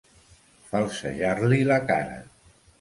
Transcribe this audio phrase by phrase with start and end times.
[0.71, 2.21] Falsejar-li la cara.